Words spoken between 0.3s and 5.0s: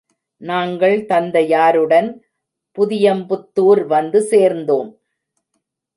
நாங்கள் தந்தையாருடன், புதியம்புத்துார் வந்து சேர்ந்தோம்.